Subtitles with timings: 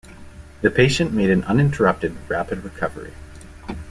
[0.63, 3.13] The patient made an uninterrupted, rapid recovery.